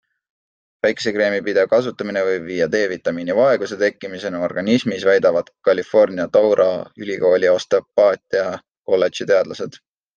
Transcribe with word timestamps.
Päikesekreemi 0.85 1.41
pidev 1.49 1.67
kasutamine 1.73 2.23
võib 2.29 2.47
viia 2.53 2.69
D-vitamiini 2.77 3.37
vaeguse 3.41 3.79
tekkimiseni 3.83 4.43
organismis, 4.49 5.07
väidavad 5.13 5.55
Kalifornia 5.71 6.29
Touro 6.39 6.69
Ülikooli 7.07 7.55
Osteopaatia 7.57 8.51
kolldeži 8.93 9.33
teadlased. 9.35 9.85